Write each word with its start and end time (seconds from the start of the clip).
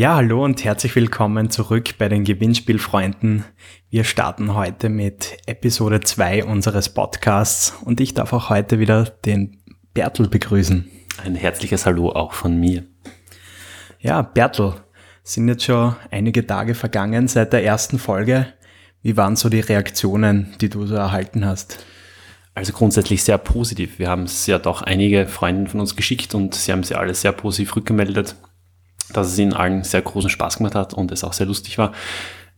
Ja, 0.00 0.14
hallo 0.14 0.42
und 0.42 0.64
herzlich 0.64 0.96
willkommen 0.96 1.50
zurück 1.50 1.98
bei 1.98 2.08
den 2.08 2.24
Gewinnspielfreunden. 2.24 3.44
Wir 3.90 4.04
starten 4.04 4.54
heute 4.54 4.88
mit 4.88 5.36
Episode 5.44 6.00
2 6.00 6.44
unseres 6.44 6.88
Podcasts 6.88 7.74
und 7.84 8.00
ich 8.00 8.14
darf 8.14 8.32
auch 8.32 8.48
heute 8.48 8.78
wieder 8.78 9.04
den 9.26 9.58
Bertel 9.92 10.26
begrüßen. 10.26 10.90
Ein 11.22 11.34
herzliches 11.34 11.84
Hallo 11.84 12.12
auch 12.12 12.32
von 12.32 12.58
mir. 12.58 12.84
Ja, 13.98 14.22
Bertel, 14.22 14.72
sind 15.22 15.48
jetzt 15.48 15.64
schon 15.64 15.94
einige 16.10 16.46
Tage 16.46 16.74
vergangen 16.74 17.28
seit 17.28 17.52
der 17.52 17.62
ersten 17.62 17.98
Folge. 17.98 18.46
Wie 19.02 19.18
waren 19.18 19.36
so 19.36 19.50
die 19.50 19.60
Reaktionen, 19.60 20.54
die 20.62 20.70
du 20.70 20.86
so 20.86 20.94
erhalten 20.94 21.44
hast? 21.44 21.84
Also 22.54 22.72
grundsätzlich 22.72 23.22
sehr 23.22 23.36
positiv. 23.36 23.98
Wir 23.98 24.08
haben 24.08 24.22
es 24.22 24.46
ja 24.46 24.58
doch 24.58 24.80
einige 24.80 25.26
Freunde 25.26 25.70
von 25.70 25.80
uns 25.80 25.94
geschickt 25.94 26.34
und 26.34 26.54
sie 26.54 26.72
haben 26.72 26.84
sie 26.84 26.94
alle 26.94 27.12
sehr 27.12 27.32
positiv 27.32 27.76
rückgemeldet 27.76 28.34
dass 29.12 29.28
es 29.28 29.38
ihnen 29.38 29.52
allen 29.52 29.84
sehr 29.84 30.02
großen 30.02 30.30
Spaß 30.30 30.58
gemacht 30.58 30.74
hat 30.74 30.94
und 30.94 31.12
es 31.12 31.24
auch 31.24 31.32
sehr 31.32 31.46
lustig 31.46 31.78
war. 31.78 31.92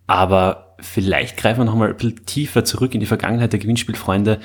Aber 0.06 0.76
vielleicht 0.80 1.36
greifen 1.36 1.60
wir 1.60 1.64
nochmal 1.64 1.90
ein 1.90 1.96
bisschen 1.96 2.26
tiefer 2.26 2.64
zurück 2.64 2.94
in 2.94 3.00
die 3.00 3.06
Vergangenheit 3.06 3.52
der 3.52 3.60
Gewinnspielfreunde. 3.60 4.40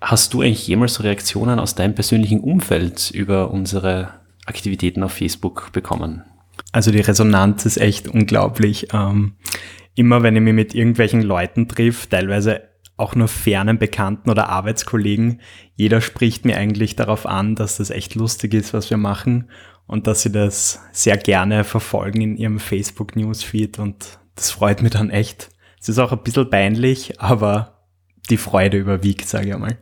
Hast 0.00 0.34
du 0.34 0.40
eigentlich 0.42 0.66
jemals 0.66 0.94
so 0.94 1.02
Reaktionen 1.02 1.58
aus 1.58 1.74
deinem 1.74 1.94
persönlichen 1.94 2.40
Umfeld 2.40 3.10
über 3.10 3.50
unsere 3.50 4.14
Aktivitäten 4.46 5.02
auf 5.02 5.12
Facebook 5.12 5.70
bekommen? 5.72 6.24
Also 6.72 6.90
die 6.90 7.00
Resonanz 7.00 7.66
ist 7.66 7.76
echt 7.76 8.08
unglaublich. 8.08 8.88
Ähm, 8.92 9.34
immer 9.94 10.22
wenn 10.22 10.36
ich 10.36 10.42
mich 10.42 10.54
mit 10.54 10.74
irgendwelchen 10.74 11.22
Leuten 11.22 11.68
triff, 11.68 12.06
teilweise 12.06 12.62
auch 12.96 13.14
nur 13.14 13.28
fernen 13.28 13.78
Bekannten 13.78 14.30
oder 14.30 14.50
Arbeitskollegen, 14.50 15.40
jeder 15.74 16.00
spricht 16.00 16.44
mir 16.44 16.56
eigentlich 16.56 16.96
darauf 16.96 17.26
an, 17.26 17.54
dass 17.54 17.78
das 17.78 17.90
echt 17.90 18.14
lustig 18.14 18.52
ist, 18.52 18.74
was 18.74 18.90
wir 18.90 18.98
machen 18.98 19.48
und 19.90 20.06
dass 20.06 20.22
sie 20.22 20.30
das 20.30 20.80
sehr 20.92 21.16
gerne 21.16 21.64
verfolgen 21.64 22.20
in 22.20 22.36
ihrem 22.36 22.60
Facebook-Newsfeed 22.60 23.80
und 23.80 24.20
das 24.36 24.52
freut 24.52 24.82
mich 24.82 24.92
dann 24.92 25.10
echt. 25.10 25.50
Es 25.80 25.88
ist 25.88 25.98
auch 25.98 26.12
ein 26.12 26.22
bisschen 26.22 26.48
peinlich, 26.48 27.20
aber 27.20 27.82
die 28.30 28.36
Freude 28.36 28.78
überwiegt, 28.78 29.26
sage 29.26 29.48
ich 29.48 29.54
einmal. 29.54 29.78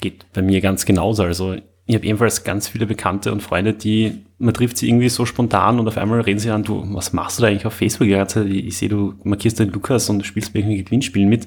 Geht 0.00 0.32
bei 0.32 0.40
mir 0.40 0.62
ganz 0.62 0.86
genauso. 0.86 1.24
Also 1.24 1.56
ich 1.84 1.94
habe 1.94 2.06
ebenfalls 2.06 2.42
ganz 2.42 2.68
viele 2.68 2.86
Bekannte 2.86 3.30
und 3.30 3.42
Freunde, 3.42 3.74
die, 3.74 4.24
man 4.38 4.54
trifft 4.54 4.78
sie 4.78 4.88
irgendwie 4.88 5.10
so 5.10 5.26
spontan 5.26 5.78
und 5.78 5.86
auf 5.86 5.98
einmal 5.98 6.22
reden 6.22 6.38
sie 6.38 6.50
an, 6.50 6.62
du, 6.62 6.82
was 6.94 7.12
machst 7.12 7.38
du 7.38 7.42
da 7.42 7.48
eigentlich 7.48 7.66
auf 7.66 7.74
Facebook? 7.74 8.08
Ich, 8.08 8.64
ich 8.64 8.78
sehe, 8.78 8.88
du 8.88 9.12
markierst 9.24 9.58
den 9.58 9.68
Lukas 9.68 10.08
und 10.08 10.24
spielst 10.24 10.54
bei 10.54 10.60
irgendwelchen 10.60 10.86
Gewinnspielen 10.86 11.28
mit 11.28 11.46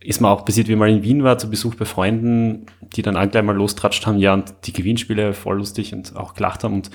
ist 0.00 0.20
mir 0.20 0.28
auch 0.28 0.44
passiert, 0.44 0.68
wie 0.68 0.76
mal 0.76 0.88
in 0.88 1.02
Wien 1.02 1.24
war, 1.24 1.38
zu 1.38 1.50
Besuch 1.50 1.74
bei 1.74 1.84
Freunden, 1.84 2.66
die 2.80 3.02
dann 3.02 3.16
auch 3.16 3.30
gleich 3.30 3.44
mal 3.44 3.54
lostratscht 3.54 4.06
haben, 4.06 4.18
ja, 4.18 4.32
und 4.34 4.54
die 4.64 4.72
Gewinnspiele 4.72 5.34
voll 5.34 5.58
lustig 5.58 5.92
und 5.92 6.16
auch 6.16 6.34
gelacht 6.34 6.64
haben. 6.64 6.74
Und 6.74 6.90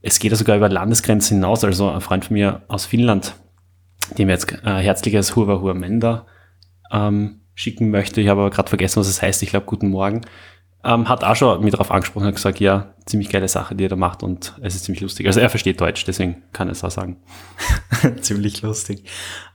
es 0.00 0.18
geht 0.18 0.30
ja 0.30 0.36
sogar 0.36 0.56
über 0.56 0.68
Landesgrenzen 0.68 1.36
hinaus. 1.36 1.64
Also 1.64 1.90
ein 1.90 2.00
Freund 2.00 2.24
von 2.24 2.34
mir 2.34 2.62
aus 2.68 2.86
Finnland, 2.86 3.34
dem 4.16 4.28
jetzt 4.28 4.50
äh, 4.52 4.78
herzliches 4.78 5.36
Hurva 5.36 5.60
Hurmenda 5.60 6.26
ähm, 6.90 7.40
schicken 7.54 7.90
möchte. 7.90 8.20
Ich 8.20 8.28
habe 8.28 8.40
aber 8.40 8.50
gerade 8.50 8.68
vergessen, 8.68 9.00
was 9.00 9.08
es 9.08 9.16
das 9.16 9.22
heißt. 9.22 9.42
Ich 9.42 9.50
glaube, 9.50 9.66
guten 9.66 9.90
Morgen 9.90 10.22
ähm, 10.86 11.08
hat 11.08 11.24
auch 11.24 11.34
schon 11.34 11.62
mit 11.64 11.74
darauf 11.74 11.90
angesprochen 11.90 12.28
und 12.28 12.34
gesagt, 12.34 12.60
ja, 12.60 12.94
ziemlich 13.06 13.28
geile 13.28 13.48
Sache, 13.48 13.74
die 13.74 13.84
er 13.84 13.88
da 13.88 13.96
macht 13.96 14.22
und 14.22 14.54
es 14.62 14.76
ist 14.76 14.84
ziemlich 14.84 15.00
lustig. 15.00 15.26
Also 15.26 15.40
er 15.40 15.50
versteht 15.50 15.80
Deutsch, 15.80 16.04
deswegen 16.04 16.44
kann 16.52 16.68
er 16.68 16.72
es 16.72 16.84
auch 16.84 16.90
sagen. 16.90 17.16
ziemlich 18.20 18.62
lustig. 18.62 19.04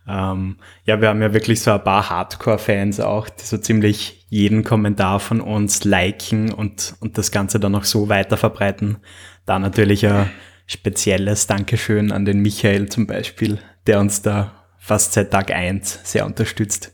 Ähm, 0.08 0.58
ja, 0.86 1.00
wir 1.00 1.08
haben 1.08 1.22
ja 1.22 1.34
wirklich 1.34 1.62
so 1.62 1.72
ein 1.72 1.84
paar 1.84 2.10
Hardcore-Fans 2.10 3.00
auch, 3.00 3.30
die 3.30 3.46
so 3.46 3.58
ziemlich 3.58 4.26
jeden 4.30 4.64
Kommentar 4.64 5.20
von 5.20 5.40
uns 5.40 5.86
liken 5.86 6.54
und, 6.54 6.96
und 7.00 7.18
das 7.18 7.32
Ganze 7.32 7.60
dann 7.60 7.76
auch 7.76 7.86
so 7.86 8.10
weiter 8.10 8.36
verbreiten. 8.36 8.98
Da 9.46 9.58
natürlich 9.58 10.06
ein 10.06 10.30
spezielles 10.66 11.48
Dankeschön 11.48 12.12
an 12.12 12.26
den 12.26 12.40
Michael 12.40 12.90
zum 12.90 13.08
Beispiel, 13.08 13.60
der 13.88 14.00
uns 14.00 14.22
da 14.22 14.52
fast 14.78 15.14
seit 15.14 15.32
Tag 15.32 15.52
eins 15.52 16.00
sehr 16.04 16.26
unterstützt. 16.26 16.94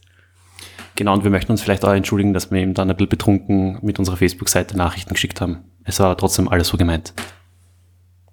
Genau, 0.97 1.13
und 1.13 1.23
wir 1.23 1.29
möchten 1.29 1.51
uns 1.51 1.61
vielleicht 1.61 1.85
auch 1.85 1.93
entschuldigen, 1.93 2.33
dass 2.33 2.49
wir 2.49 2.59
ihm 2.59 2.73
dann 2.73 2.89
ein 2.89 2.97
bisschen 2.97 3.09
betrunken 3.09 3.77
mit 3.83 3.99
unserer 3.99 4.17
Facebook-Seite 4.17 4.75
Nachrichten 4.75 5.13
geschickt 5.13 5.39
haben. 5.41 5.59
Es 5.83 5.99
war 5.99 6.17
trotzdem 6.17 6.47
alles 6.47 6.69
so 6.69 6.77
gemeint. 6.77 7.13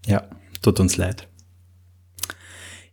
Ja, 0.06 0.22
tut 0.62 0.80
uns 0.80 0.96
leid. 0.96 1.28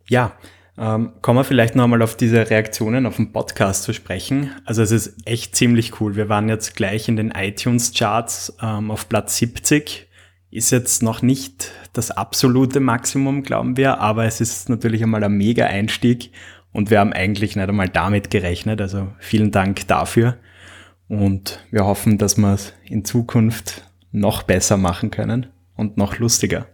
Ja, 0.09 0.33
ähm, 0.77 1.13
kommen 1.21 1.39
wir 1.39 1.45
vielleicht 1.45 1.75
noch 1.75 1.85
einmal 1.85 2.01
auf 2.01 2.17
diese 2.17 2.49
Reaktionen 2.49 3.05
auf 3.05 3.15
den 3.15 3.31
Podcast 3.31 3.83
zu 3.83 3.93
sprechen. 3.93 4.51
Also 4.65 4.81
es 4.81 4.91
ist 4.91 5.25
echt 5.25 5.55
ziemlich 5.55 6.01
cool. 6.01 6.17
Wir 6.17 6.27
waren 6.27 6.49
jetzt 6.49 6.75
gleich 6.75 7.07
in 7.07 7.15
den 7.15 7.31
iTunes-Charts 7.31 8.57
ähm, 8.61 8.91
auf 8.91 9.07
Platz 9.07 9.37
70. 9.37 10.09
Ist 10.49 10.71
jetzt 10.71 11.01
noch 11.01 11.21
nicht 11.21 11.71
das 11.93 12.11
absolute 12.11 12.81
Maximum, 12.81 13.43
glauben 13.43 13.77
wir, 13.77 14.01
aber 14.01 14.25
es 14.25 14.41
ist 14.41 14.67
natürlich 14.67 15.01
einmal 15.01 15.23
ein 15.23 15.31
mega 15.31 15.65
Einstieg 15.65 16.31
und 16.71 16.89
wir 16.89 16.99
haben 16.99 17.13
eigentlich 17.13 17.55
nicht 17.55 17.69
einmal 17.69 17.89
damit 17.89 18.29
gerechnet. 18.29 18.81
Also 18.81 19.09
vielen 19.19 19.51
Dank 19.51 19.87
dafür. 19.87 20.37
Und 21.07 21.59
wir 21.71 21.85
hoffen, 21.85 22.17
dass 22.17 22.37
wir 22.37 22.53
es 22.53 22.73
in 22.85 23.03
Zukunft 23.03 23.83
noch 24.11 24.43
besser 24.43 24.77
machen 24.77 25.11
können 25.11 25.47
und 25.75 25.97
noch 25.97 26.17
lustiger. 26.19 26.67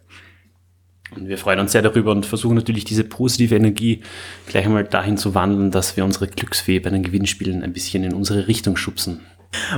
Und 1.15 1.27
wir 1.27 1.37
freuen 1.37 1.59
uns 1.59 1.71
sehr 1.71 1.81
darüber 1.81 2.11
und 2.11 2.25
versuchen 2.25 2.55
natürlich 2.55 2.83
diese 2.83 3.03
positive 3.03 3.55
Energie 3.55 4.01
gleich 4.45 4.65
einmal 4.65 4.83
dahin 4.83 5.17
zu 5.17 5.33
wandeln, 5.33 5.71
dass 5.71 5.97
wir 5.97 6.03
unsere 6.03 6.27
Glücksfee 6.27 6.79
bei 6.79 6.89
den 6.89 7.03
Gewinnspielen 7.03 7.63
ein 7.63 7.73
bisschen 7.73 8.03
in 8.03 8.13
unsere 8.13 8.47
Richtung 8.47 8.75
schubsen. 8.75 9.21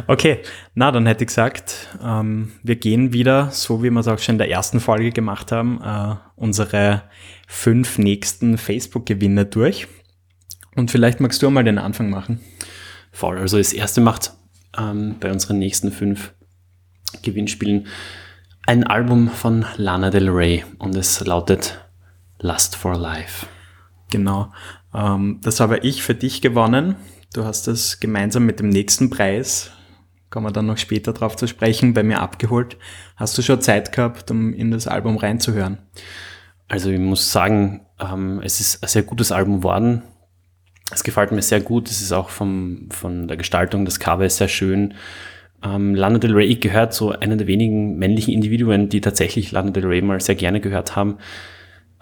Okay, 0.07 0.39
na 0.73 0.91
dann 0.91 1.05
hätte 1.05 1.23
ich 1.23 1.27
gesagt, 1.27 1.89
ähm, 2.03 2.51
wir 2.63 2.75
gehen 2.75 3.13
wieder, 3.13 3.51
so 3.51 3.83
wie 3.83 3.91
wir 3.91 3.99
es 3.99 4.07
auch 4.07 4.17
schon 4.17 4.35
in 4.35 4.39
der 4.39 4.49
ersten 4.49 4.79
Folge 4.79 5.11
gemacht 5.11 5.51
haben, 5.51 5.79
äh, 5.83 6.15
unsere 6.35 7.03
fünf 7.47 7.99
nächsten 7.99 8.57
Facebook-Gewinne 8.57 9.45
durch. 9.45 9.87
Und 10.75 10.91
vielleicht 10.91 11.19
magst 11.19 11.41
du 11.41 11.49
mal 11.49 11.63
den 11.63 11.77
Anfang 11.77 12.09
machen. 12.09 12.39
Voll. 13.11 13.37
Also 13.37 13.57
das 13.57 13.73
erste 13.73 14.01
macht 14.01 14.33
ähm, 14.77 15.15
bei 15.19 15.31
unseren 15.31 15.59
nächsten 15.59 15.91
fünf 15.91 16.33
Gewinnspielen 17.23 17.87
ein 18.67 18.83
Album 18.83 19.29
von 19.29 19.65
Lana 19.77 20.11
Del 20.11 20.29
Rey 20.29 20.63
und 20.77 20.95
es 20.95 21.25
lautet 21.25 21.83
Lust 22.39 22.75
for 22.75 22.95
Life. 22.95 23.47
Genau. 24.11 24.51
Ähm, 24.93 25.39
das 25.43 25.59
habe 25.59 25.79
ich 25.79 26.03
für 26.03 26.15
dich 26.15 26.41
gewonnen. 26.41 26.95
Du 27.33 27.45
hast 27.45 27.67
es 27.67 27.99
gemeinsam 27.99 28.45
mit 28.45 28.59
dem 28.59 28.69
nächsten 28.69 29.09
Preis, 29.09 29.71
kommen 30.29 30.45
wir 30.47 30.51
dann 30.51 30.67
noch 30.67 30.77
später 30.77 31.13
drauf 31.13 31.35
zu 31.35 31.47
sprechen, 31.47 31.93
bei 31.93 32.03
mir 32.03 32.19
abgeholt. 32.21 32.77
Hast 33.15 33.37
du 33.37 33.41
schon 33.41 33.61
Zeit 33.61 33.91
gehabt, 33.91 34.29
um 34.31 34.53
in 34.53 34.71
das 34.71 34.87
Album 34.87 35.17
reinzuhören? 35.17 35.79
Also 36.67 36.91
ich 36.91 36.99
muss 36.99 37.31
sagen, 37.31 37.81
ähm, 37.99 38.39
es 38.43 38.59
ist 38.59 38.83
ein 38.83 38.89
sehr 38.89 39.03
gutes 39.03 39.31
Album 39.31 39.57
geworden. 39.57 40.03
Es 40.91 41.03
gefällt 41.03 41.31
mir 41.31 41.41
sehr 41.41 41.61
gut. 41.61 41.89
Es 41.89 42.01
ist 42.01 42.11
auch 42.11 42.29
vom, 42.29 42.89
von 42.91 43.27
der 43.27 43.37
Gestaltung, 43.37 43.85
das 43.85 43.99
Cover 43.99 44.25
ist 44.25 44.37
sehr 44.37 44.47
schön. 44.47 44.93
Ähm, 45.63 45.93
Lana 45.93 46.19
Del 46.19 46.33
Rey 46.33 46.55
gehört 46.55 46.93
zu 46.93 47.11
einer 47.11 47.35
der 47.35 47.47
wenigen 47.47 47.97
männlichen 47.97 48.33
Individuen, 48.33 48.89
die 48.89 49.01
tatsächlich 49.01 49.51
Lana 49.51 49.71
Del 49.71 49.85
Rey 49.85 50.01
mal 50.01 50.19
sehr 50.21 50.35
gerne 50.35 50.61
gehört 50.61 50.95
haben. 50.95 51.17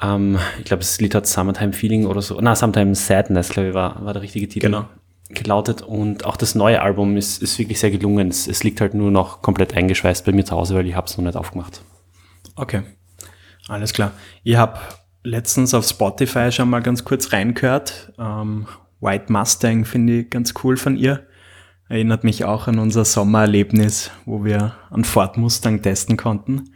Ähm, 0.02 0.38
ich 0.60 0.66
glaube, 0.66 0.82
das 0.82 1.00
Lied 1.02 1.16
hat 1.16 1.26
Summertime 1.26 1.74
Feeling 1.74 2.06
oder 2.06 2.22
so. 2.22 2.38
Na, 2.40 2.56
Summertime 2.56 2.96
Sadness, 2.96 3.50
glaube 3.50 3.70
ich, 3.70 3.74
war, 3.74 4.04
war 4.06 4.14
der 4.14 4.22
richtige 4.22 4.48
Titel. 4.48 4.68
Genau. 4.68 4.86
Gelautet. 5.30 5.82
Und 5.82 6.26
auch 6.26 6.38
das 6.38 6.56
neue 6.56 6.82
Album 6.82 7.18
ist, 7.18 7.42
ist 7.42 7.60
wirklich 7.60 7.80
sehr 7.80 7.92
gelungen. 7.92 8.30
Es, 8.30 8.48
es 8.48 8.64
liegt 8.64 8.80
halt 8.80 8.94
nur 8.94 9.12
noch 9.12 9.42
komplett 9.42 9.76
eingeschweißt 9.76 10.26
bei 10.26 10.32
mir 10.32 10.46
zu 10.46 10.56
Hause, 10.56 10.76
weil 10.76 10.88
ich 10.88 10.96
habe 10.96 11.08
es 11.08 11.18
noch 11.18 11.26
nicht 11.26 11.36
aufgemacht. 11.36 11.82
Okay. 12.56 12.84
Alles 13.68 13.92
klar. 13.92 14.14
Ich 14.44 14.56
habe 14.56 14.80
letztens 15.28 15.74
auf 15.74 15.88
Spotify 15.88 16.52
schon 16.52 16.70
mal 16.70 16.82
ganz 16.82 17.04
kurz 17.04 17.34
reingehört. 17.34 18.14
Ähm, 18.18 18.68
White 19.00 19.32
Mustang 19.32 19.86
finde 19.86 20.22
ich 20.22 20.30
ganz 20.30 20.54
cool 20.64 20.78
von 20.78 20.96
ihr. 20.96 21.28
Erinnert 21.90 22.24
mich 22.24 22.44
auch 22.44 22.68
an 22.68 22.80
unser 22.80 23.06
Sommererlebnis, 23.06 24.12
wo 24.26 24.44
wir 24.44 24.76
einen 24.90 25.06
Ford 25.06 25.38
Mustang 25.38 25.82
testen 25.82 26.18
konnten. 26.18 26.72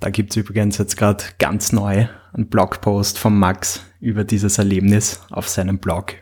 Da 0.00 0.10
gibt's 0.10 0.36
übrigens 0.36 0.76
jetzt 0.78 0.96
gerade 0.96 1.24
ganz 1.38 1.72
neu 1.72 2.06
einen 2.32 2.48
Blogpost 2.48 3.18
von 3.18 3.38
Max 3.38 3.82
über 4.00 4.24
dieses 4.24 4.58
Erlebnis 4.58 5.22
auf 5.30 5.48
seinem 5.48 5.78
Blog. 5.78 6.14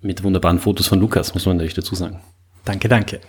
Mit 0.00 0.24
wunderbaren 0.24 0.58
Fotos 0.58 0.88
von 0.88 0.98
Lukas, 0.98 1.34
muss 1.34 1.46
man 1.46 1.56
natürlich 1.56 1.74
dazu 1.74 1.94
sagen. 1.94 2.20
Danke, 2.64 2.88
danke. 2.88 3.20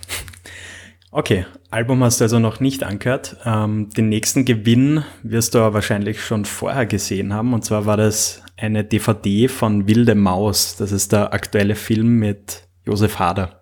Okay, 1.10 1.46
Album 1.72 2.04
hast 2.04 2.20
du 2.20 2.26
also 2.26 2.40
noch 2.40 2.60
nicht 2.60 2.84
angehört. 2.84 3.38
Ähm, 3.46 3.90
den 3.92 4.10
nächsten 4.10 4.44
Gewinn 4.44 5.06
wirst 5.24 5.56
du 5.56 5.60
aber 5.60 5.76
wahrscheinlich 5.76 6.22
schon 6.22 6.44
vorher 6.44 6.86
gesehen 6.86 7.34
haben. 7.34 7.54
Und 7.54 7.64
zwar 7.64 7.86
war 7.86 7.96
das 7.96 8.42
eine 8.58 8.84
DVD 8.84 9.48
von 9.48 9.88
Wilde 9.88 10.16
Maus. 10.16 10.76
Das 10.76 10.92
ist 10.92 11.14
der 11.14 11.34
aktuelle 11.34 11.76
Film 11.76 12.20
mit 12.20 12.68
Josef 12.86 13.20
Hader. 13.20 13.62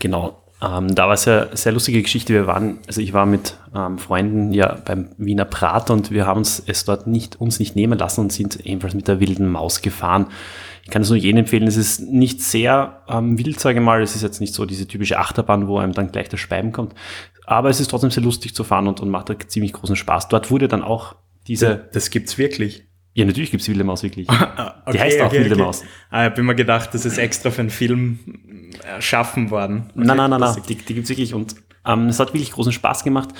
Genau. 0.00 0.42
Ähm, 0.60 0.94
da 0.94 1.06
war 1.06 1.14
es 1.14 1.26
ja 1.26 1.42
eine 1.42 1.56
sehr 1.56 1.72
lustige 1.72 2.02
Geschichte. 2.02 2.32
Wir 2.32 2.48
waren, 2.48 2.78
also 2.88 3.00
ich 3.00 3.12
war 3.12 3.26
mit 3.26 3.56
ähm, 3.74 3.98
Freunden 3.98 4.52
ja 4.52 4.76
beim 4.84 5.10
Wiener 5.16 5.44
Prater 5.44 5.94
und 5.94 6.10
wir 6.10 6.26
haben 6.26 6.38
uns 6.38 6.62
es 6.66 6.84
dort 6.84 7.06
nicht, 7.06 7.40
uns 7.40 7.60
nicht 7.60 7.76
nehmen 7.76 7.98
lassen 7.98 8.22
und 8.22 8.32
sind 8.32 8.66
ebenfalls 8.66 8.94
mit 8.94 9.06
der 9.06 9.20
wilden 9.20 9.48
Maus 9.48 9.80
gefahren. 9.80 10.26
Ich 10.84 10.90
kann 10.90 11.02
es 11.02 11.08
nur 11.08 11.16
jedem 11.18 11.38
empfehlen. 11.38 11.66
Es 11.66 11.76
ist 11.76 12.00
nicht 12.00 12.42
sehr 12.42 13.02
ähm, 13.08 13.38
wild, 13.38 13.58
sage 13.58 13.78
ich 13.78 13.84
mal. 13.84 14.02
Es 14.02 14.14
ist 14.14 14.22
jetzt 14.22 14.40
nicht 14.40 14.54
so 14.54 14.66
diese 14.66 14.86
typische 14.86 15.18
Achterbahn, 15.18 15.66
wo 15.66 15.78
einem 15.78 15.92
dann 15.94 16.12
gleich 16.12 16.28
der 16.28 16.36
Speiben 16.36 16.72
kommt. 16.72 16.94
Aber 17.46 17.70
es 17.70 17.80
ist 17.80 17.88
trotzdem 17.90 18.10
sehr 18.10 18.22
lustig 18.22 18.54
zu 18.54 18.64
fahren 18.64 18.86
und, 18.86 19.00
und 19.00 19.08
macht 19.10 19.28
da 19.30 19.38
ziemlich 19.38 19.72
großen 19.72 19.96
Spaß. 19.96 20.28
Dort 20.28 20.50
wurde 20.50 20.68
dann 20.68 20.82
auch 20.82 21.16
diese. 21.46 21.88
Das 21.92 22.10
gibt's 22.10 22.36
wirklich. 22.38 22.84
Ja, 23.14 23.24
natürlich 23.24 23.50
gibt 23.50 23.62
es 23.62 23.68
Wilde 23.68 23.84
Maus 23.84 24.02
wirklich. 24.02 24.28
Ah, 24.56 24.90
Die 24.92 25.00
heißt 25.00 25.20
auch 25.20 25.32
Wilde 25.32 25.56
Maus. 25.56 25.82
Ah, 26.10 26.24
ich 26.26 26.30
habe 26.32 26.40
immer 26.40 26.54
gedacht, 26.54 26.90
das 26.92 27.04
ist 27.06 27.16
extra 27.16 27.50
für 27.50 27.60
einen 27.62 27.70
Film 27.70 28.18
erschaffen 28.84 29.50
worden. 29.50 29.84
Okay, 29.90 30.04
Nein, 30.04 30.16
nein, 30.16 30.30
nein, 30.30 30.40
das- 30.40 30.56
nein. 30.56 30.64
Die, 30.68 30.74
die 30.74 30.94
gibt 30.94 31.04
es 31.04 31.10
wirklich 31.10 31.32
und 31.34 31.54
ähm, 31.86 32.08
es 32.08 32.18
hat 32.20 32.28
wirklich 32.34 32.50
großen 32.50 32.72
Spaß 32.72 33.04
gemacht. 33.04 33.30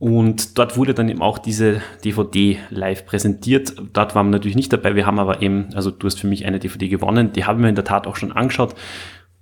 Und 0.00 0.58
dort 0.58 0.78
wurde 0.78 0.94
dann 0.94 1.10
eben 1.10 1.20
auch 1.20 1.38
diese 1.38 1.82
DVD 2.02 2.58
live 2.70 3.04
präsentiert. 3.04 3.74
Dort 3.92 4.14
waren 4.14 4.28
wir 4.28 4.32
natürlich 4.32 4.56
nicht 4.56 4.72
dabei. 4.72 4.96
Wir 4.96 5.04
haben 5.04 5.18
aber 5.18 5.42
eben, 5.42 5.68
also 5.74 5.90
du 5.90 6.06
hast 6.06 6.18
für 6.18 6.26
mich 6.26 6.46
eine 6.46 6.58
DVD 6.58 6.88
gewonnen. 6.88 7.32
Die 7.34 7.44
haben 7.44 7.60
wir 7.60 7.68
in 7.68 7.74
der 7.74 7.84
Tat 7.84 8.06
auch 8.06 8.16
schon 8.16 8.32
angeschaut. 8.32 8.74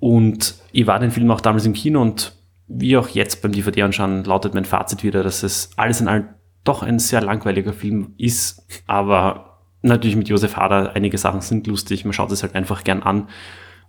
Und 0.01 0.57
ich 0.73 0.89
war 0.89 0.99
den 0.99 1.13
Film 1.13 1.31
auch 1.31 1.41
damals 1.41 1.65
im 1.65 1.75
Kino 1.75 2.03
und 2.03 2.33
wie 2.67 2.97
auch 2.97 3.09
jetzt 3.09 3.41
beim 3.41 3.53
DVD 3.53 3.85
anschauen, 3.85 4.25
lautet 4.25 4.53
mein 4.53 4.65
Fazit 4.65 5.05
wieder, 5.05 5.23
dass 5.23 5.45
es 5.45 5.71
alles 5.77 6.01
in 6.01 6.09
allem 6.09 6.27
doch 6.65 6.83
ein 6.83 6.99
sehr 6.99 7.21
langweiliger 7.21 7.73
Film 7.73 8.15
ist. 8.19 8.67
Aber 8.89 9.61
natürlich 9.83 10.17
mit 10.17 10.29
Josef 10.29 10.57
Hader, 10.57 10.97
einige 10.97 11.19
Sachen 11.19 11.41
sind 11.41 11.69
lustig. 11.69 12.05
Man 12.05 12.13
schaut 12.13 12.33
es 12.33 12.43
halt 12.43 12.57
einfach 12.57 12.83
gern 12.83 13.05
an 13.05 13.29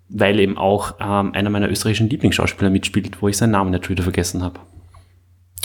weil 0.09 0.39
eben 0.39 0.57
auch 0.57 0.95
ähm, 0.99 1.33
einer 1.33 1.51
meiner 1.51 1.69
österreichischen 1.69 2.09
Lieblingsschauspieler 2.09 2.71
mitspielt, 2.71 3.21
wo 3.21 3.27
ich 3.27 3.37
seinen 3.37 3.51
Namen 3.51 3.69
nicht 3.69 3.89
wieder 3.89 4.01
vergessen 4.03 4.41
habe. 4.41 4.59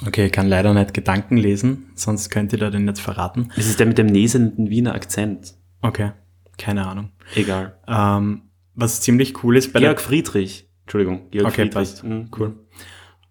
Okay, 0.07 0.27
ich 0.27 0.33
kann 0.33 0.49
leider 0.49 0.75
nicht 0.75 0.95
Gedanken 0.95 1.37
lesen, 1.37 1.91
sonst 1.95 2.31
könnt 2.31 2.53
ihr 2.53 2.59
da 2.59 2.71
den 2.71 2.87
jetzt 2.87 3.01
verraten. 3.01 3.51
Es 3.57 3.69
ist 3.69 3.81
der 3.81 3.87
mit 3.87 3.99
dem 3.99 4.07
näsenden 4.07 4.69
Wiener 4.71 4.95
Akzent. 4.95 5.55
Okay, 5.83 6.13
keine 6.59 6.87
Ahnung. 6.87 7.11
Egal. 7.35 7.79
Ähm, 7.89 8.43
was 8.75 9.01
ziemlich 9.01 9.43
cool 9.43 9.57
ist 9.57 9.73
bei 9.73 9.81
Georg 9.81 9.97
der 9.99 10.05
Friedrich. 10.05 10.69
Entschuldigung, 10.83 11.31
Georg 11.31 11.47
Okay, 11.49 11.55
Friedrich. 11.63 11.73
passt. 11.75 12.05
Mhm. 12.05 12.29
Cool. 12.37 12.55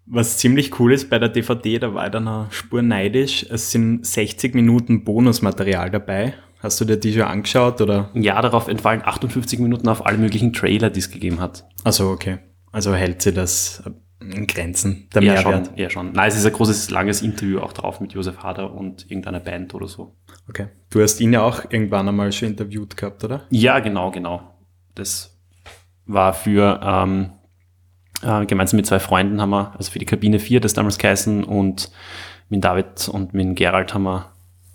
Was 0.06 0.38
ziemlich 0.38 0.78
cool 0.80 0.92
ist 0.92 1.08
bei 1.08 1.18
der 1.18 1.28
DVD, 1.30 1.78
da 1.78 1.94
war 1.94 2.06
ich 2.06 2.12
dann 2.12 2.28
eine 2.28 2.46
Spur 2.50 2.82
neidisch. 2.82 3.46
Es 3.48 3.70
sind 3.70 4.04
60 4.04 4.54
Minuten 4.54 5.04
Bonusmaterial 5.04 5.90
dabei. 5.90 6.34
Hast 6.60 6.80
du 6.80 6.84
dir 6.84 6.96
die 6.98 7.12
schon 7.12 7.22
angeschaut 7.22 7.80
oder? 7.80 8.10
Ja, 8.14 8.40
darauf 8.42 8.68
entfallen 8.68 9.02
58 9.04 9.58
Minuten 9.60 9.88
auf 9.88 10.04
alle 10.04 10.18
möglichen 10.18 10.52
Trailer, 10.52 10.90
die 10.90 11.00
es 11.00 11.10
gegeben 11.10 11.40
hat. 11.40 11.66
Also 11.84 12.10
okay. 12.10 12.38
Also 12.72 12.94
hält 12.94 13.22
sie 13.22 13.32
das 13.32 13.82
Grenzen, 14.46 15.08
der 15.14 15.22
Ja, 15.22 15.32
Mehrwert. 15.34 15.66
schon, 15.66 15.76
ja, 15.76 15.90
schon. 15.90 16.12
Nein, 16.12 16.28
es 16.28 16.36
ist 16.36 16.46
ein 16.46 16.52
großes, 16.52 16.90
langes 16.90 17.20
Interview 17.22 17.60
auch 17.60 17.72
drauf 17.72 18.00
mit 18.00 18.12
Josef 18.12 18.38
Hader 18.38 18.72
und 18.72 19.10
irgendeiner 19.10 19.40
Band 19.40 19.74
oder 19.74 19.86
so. 19.86 20.14
Okay. 20.48 20.68
Du 20.90 21.02
hast 21.02 21.20
ihn 21.20 21.32
ja 21.32 21.42
auch 21.42 21.64
irgendwann 21.70 22.08
einmal 22.08 22.32
schon 22.32 22.48
interviewt 22.48 22.96
gehabt, 22.96 23.22
oder? 23.24 23.42
Ja, 23.50 23.80
genau, 23.80 24.10
genau. 24.10 24.42
Das 24.94 25.36
war 26.06 26.32
für, 26.32 26.80
ähm, 26.82 27.30
äh, 28.22 28.46
gemeinsam 28.46 28.76
mit 28.78 28.86
zwei 28.86 28.98
Freunden 29.00 29.40
haben 29.40 29.50
wir, 29.50 29.74
also 29.76 29.90
für 29.90 29.98
die 29.98 30.06
Kabine 30.06 30.38
4 30.38 30.60
das 30.60 30.72
damals 30.74 30.98
geheißen 30.98 31.44
und 31.44 31.90
mit 32.48 32.64
David 32.64 33.08
und 33.08 33.34
mit 33.34 33.56
Gerald 33.56 33.92
haben 33.94 34.04
wir 34.04 34.32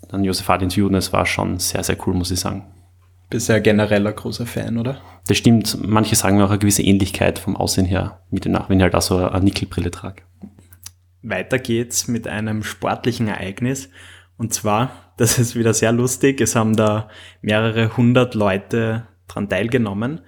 dann 0.08 0.24
Josef 0.24 0.48
Hart 0.48 0.62
interviewt 0.62 0.90
und 0.90 0.96
es 0.96 1.12
war 1.12 1.24
schon 1.26 1.58
sehr, 1.58 1.82
sehr 1.84 1.96
cool, 2.06 2.14
muss 2.14 2.30
ich 2.30 2.40
sagen. 2.40 2.64
Bist 3.30 3.48
ja 3.48 3.60
generell 3.60 4.04
ein 4.06 4.14
großer 4.14 4.44
Fan, 4.44 4.76
oder? 4.76 5.00
Das 5.28 5.38
stimmt, 5.38 5.78
manche 5.86 6.16
sagen 6.16 6.36
mir 6.36 6.44
auch 6.44 6.50
eine 6.50 6.58
gewisse 6.58 6.82
Ähnlichkeit 6.82 7.38
vom 7.38 7.56
Aussehen 7.56 7.86
her 7.86 8.20
mit 8.30 8.44
dem 8.44 8.52
nach, 8.52 8.68
wenn 8.68 8.78
ich 8.78 8.82
halt 8.82 8.96
auch 8.96 9.02
so 9.02 9.18
eine 9.18 9.44
Nickelbrille 9.44 9.92
trage. 9.92 10.22
Weiter 11.22 11.58
geht's 11.60 12.08
mit 12.08 12.26
einem 12.26 12.64
sportlichen 12.64 13.28
Ereignis. 13.28 13.88
Und 14.36 14.52
zwar, 14.52 15.12
das 15.16 15.38
ist 15.38 15.54
wieder 15.54 15.74
sehr 15.74 15.92
lustig, 15.92 16.40
es 16.40 16.56
haben 16.56 16.74
da 16.74 17.08
mehrere 17.40 17.96
hundert 17.96 18.34
Leute 18.34 19.06
dran 19.28 19.48
teilgenommen. 19.48 20.22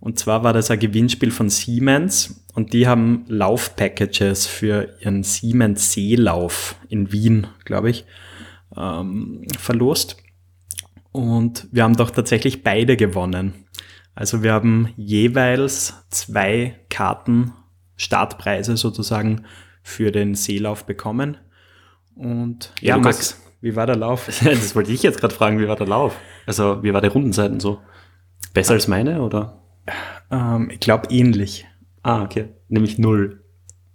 Und 0.00 0.18
zwar 0.18 0.42
war 0.42 0.52
das 0.52 0.70
ein 0.70 0.80
Gewinnspiel 0.80 1.30
von 1.30 1.50
Siemens 1.50 2.44
und 2.54 2.72
die 2.72 2.88
haben 2.88 3.24
Laufpackages 3.28 4.46
für 4.46 4.96
ihren 5.00 5.22
Siemens 5.22 5.92
Seelauf 5.92 6.76
in 6.88 7.12
Wien, 7.12 7.46
glaube 7.64 7.90
ich, 7.90 8.04
ähm, 8.76 9.44
verlost. 9.58 10.16
Und 11.18 11.66
wir 11.72 11.82
haben 11.82 11.96
doch 11.96 12.10
tatsächlich 12.12 12.62
beide 12.62 12.96
gewonnen. 12.96 13.64
Also 14.14 14.44
wir 14.44 14.52
haben 14.52 14.92
jeweils 14.96 15.94
zwei 16.10 16.78
Karten, 16.90 17.52
Startpreise 17.96 18.76
sozusagen 18.76 19.44
für 19.82 20.12
den 20.12 20.36
Seelauf 20.36 20.86
bekommen. 20.86 21.36
Und 22.14 22.72
ja, 22.80 22.94
Ja, 22.94 22.98
Max, 23.02 23.32
Lukas. 23.32 23.52
wie 23.62 23.74
war 23.74 23.86
der 23.86 23.96
Lauf? 23.96 24.28
Das 24.44 24.76
wollte 24.76 24.92
ich 24.92 25.02
jetzt 25.02 25.18
gerade 25.18 25.34
fragen, 25.34 25.58
wie 25.58 25.66
war 25.66 25.74
der 25.74 25.88
Lauf? 25.88 26.14
Also, 26.46 26.84
wie 26.84 26.92
war 26.94 27.00
der 27.00 27.10
Rundenzeiten 27.10 27.58
so? 27.58 27.80
Besser 28.54 28.74
als 28.74 28.86
meine 28.86 29.20
oder? 29.20 29.60
Ähm, 30.30 30.70
ich 30.70 30.78
glaube 30.78 31.08
ähnlich. 31.10 31.66
Ah, 32.04 32.22
okay. 32.22 32.50
Nämlich 32.68 32.96
null. 32.98 33.42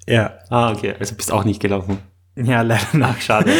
Ja. 0.09 0.39
Ah, 0.49 0.73
okay. 0.73 0.93
Also 0.99 1.15
bist 1.15 1.31
auch 1.31 1.45
nicht 1.45 1.61
gelaufen. 1.61 1.99
Ja, 2.35 2.63
leider 2.63 2.97
nach. 2.97 3.21
Schade. 3.21 3.53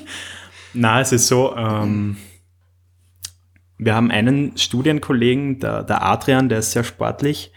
Na, 0.72 1.02
es 1.02 1.12
ist 1.12 1.28
so, 1.28 1.54
ähm, 1.54 2.16
wir 3.78 3.94
haben 3.94 4.10
einen 4.10 4.56
Studienkollegen, 4.56 5.60
der, 5.60 5.82
der 5.82 6.02
Adrian, 6.02 6.48
der 6.48 6.60
ist 6.60 6.72
sehr 6.72 6.84
sportlich. 6.84 7.52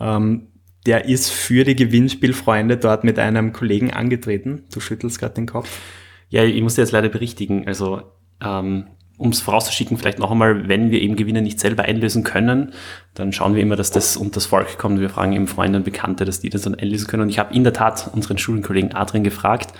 Ähm, 0.00 0.48
der 0.86 1.06
ist 1.06 1.30
für 1.30 1.64
die 1.64 1.76
Gewinnspielfreunde 1.76 2.76
dort 2.76 3.04
mit 3.04 3.18
einem 3.18 3.52
Kollegen 3.52 3.92
angetreten. 3.92 4.64
Du 4.72 4.80
schüttelst 4.80 5.18
gerade 5.18 5.34
den 5.34 5.46
Kopf. 5.46 5.80
Ja, 6.28 6.44
ich 6.44 6.60
muss 6.62 6.74
dir 6.74 6.82
jetzt 6.82 6.92
leider 6.92 7.08
berichtigen. 7.08 7.66
Also, 7.66 8.02
ähm, 8.42 8.88
um 9.16 9.30
es 9.30 9.40
vorauszuschicken, 9.40 9.96
vielleicht 9.96 10.18
noch 10.18 10.30
einmal, 10.30 10.68
wenn 10.68 10.90
wir 10.90 11.00
eben 11.00 11.16
Gewinne 11.16 11.40
nicht 11.40 11.60
selber 11.60 11.84
einlösen 11.84 12.24
können, 12.24 12.72
dann 13.14 13.32
schauen 13.32 13.54
wir 13.54 13.62
immer, 13.62 13.76
dass 13.76 13.92
das 13.92 14.16
unter 14.16 14.34
das 14.34 14.46
Volk 14.46 14.76
kommt. 14.76 15.00
Wir 15.00 15.08
fragen 15.08 15.32
eben 15.32 15.46
Freunde 15.46 15.78
und 15.78 15.84
Bekannte, 15.84 16.24
dass 16.24 16.40
die 16.40 16.50
das 16.50 16.62
dann 16.62 16.74
einlösen 16.74 17.06
können. 17.06 17.22
Und 17.22 17.28
ich 17.30 17.38
habe 17.38 17.54
in 17.54 17.64
der 17.64 17.72
Tat 17.72 18.10
unseren 18.12 18.38
Studienkollegen 18.38 18.92
Adrian 18.92 19.24
gefragt. 19.24 19.72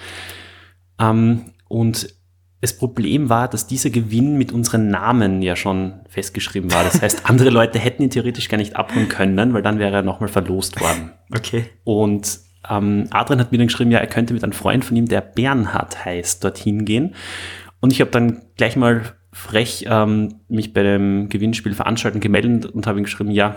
Ähm, 1.00 1.52
und 1.69 2.08
das 2.64 2.72
Problem 2.78 3.28
war, 3.28 3.46
dass 3.46 3.66
dieser 3.66 3.90
Gewinn 3.90 4.38
mit 4.38 4.50
unseren 4.50 4.88
Namen 4.88 5.43
ja 5.43 5.55
schon 5.55 6.00
festgeschrieben 6.08 6.72
war. 6.72 6.82
Das 6.82 7.02
heißt, 7.02 7.28
andere 7.28 7.50
Leute 7.50 7.78
hätten 7.78 8.02
ihn 8.02 8.08
theoretisch 8.08 8.49
gar 8.49 8.56
nicht 8.56 8.75
abholen 8.75 9.11
können, 9.11 9.52
weil 9.52 9.61
dann 9.61 9.78
wäre 9.78 9.96
er 9.96 10.02
nochmal 10.02 10.31
verlost 10.31 10.81
worden. 10.81 11.12
Okay. 11.31 11.66
Und 11.84 12.40
ähm, 12.70 13.06
Adrian 13.11 13.38
hat 13.38 13.52
mir 13.52 13.58
dann 13.58 13.66
geschrieben, 13.66 13.90
ja, 13.90 13.99
er 13.99 14.06
könnte 14.06 14.32
mit 14.32 14.43
einem 14.43 14.55
Freund 14.55 14.82
von 14.82 14.96
ihm, 14.96 15.05
der 15.05 15.20
Bernhard 15.20 16.06
heißt, 16.06 16.43
dorthin 16.43 16.87
gehen. 16.87 17.14
Und 17.81 17.93
ich 17.93 18.00
habe 18.00 18.11
dann 18.11 18.40
gleich 18.56 18.76
mal 18.76 19.02
frech 19.31 19.84
ähm, 19.87 20.37
mich 20.49 20.72
bei 20.72 20.82
dem 20.82 21.28
Gewinnspiel 21.28 21.75
veranstalten 21.75 22.20
gemeldet 22.20 22.64
und 22.64 22.87
habe 22.87 22.99
ihm 22.99 23.05
geschrieben, 23.05 23.31
ja, 23.31 23.56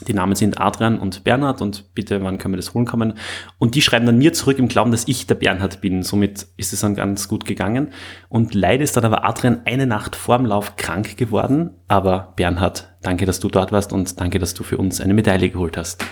die 0.00 0.14
Namen 0.14 0.34
sind 0.34 0.60
Adrian 0.60 0.98
und 0.98 1.24
Bernhard 1.24 1.62
und 1.62 1.94
bitte, 1.94 2.22
wann 2.22 2.38
können 2.38 2.54
wir 2.54 2.58
das 2.58 2.74
holen 2.74 2.84
kommen? 2.84 3.14
Und 3.58 3.74
die 3.74 3.82
schreiben 3.82 4.06
dann 4.06 4.18
mir 4.18 4.32
zurück 4.32 4.58
im 4.58 4.68
Glauben, 4.68 4.90
dass 4.90 5.08
ich 5.08 5.26
der 5.26 5.36
Bernhard 5.36 5.80
bin. 5.80 6.02
Somit 6.02 6.46
ist 6.56 6.72
es 6.72 6.80
dann 6.80 6.94
ganz 6.94 7.28
gut 7.28 7.44
gegangen. 7.44 7.92
Und 8.28 8.54
leider 8.54 8.82
ist 8.82 8.96
dann 8.96 9.04
aber 9.04 9.24
Adrian 9.24 9.62
eine 9.64 9.86
Nacht 9.86 10.16
vor 10.16 10.36
dem 10.36 10.46
Lauf 10.46 10.76
krank 10.76 11.16
geworden. 11.16 11.70
Aber 11.88 12.32
Bernhard, 12.36 12.94
danke, 13.02 13.24
dass 13.24 13.40
du 13.40 13.48
dort 13.48 13.72
warst 13.72 13.92
und 13.92 14.20
danke, 14.20 14.38
dass 14.38 14.54
du 14.54 14.64
für 14.64 14.78
uns 14.78 15.00
eine 15.00 15.14
Medaille 15.14 15.50
geholt 15.50 15.76
hast. 15.76 16.04